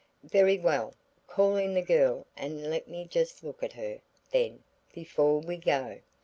"Very 0.23 0.57
well; 0.57 0.95
call 1.27 1.57
in 1.57 1.75
the 1.75 1.81
girl 1.83 2.25
and 2.35 2.71
let 2.71 2.87
me 2.87 3.05
just 3.05 3.43
look 3.43 3.61
at 3.61 3.73
her, 3.73 3.99
then, 4.31 4.63
before 4.91 5.39
we 5.39 5.57
go. 5.57 5.99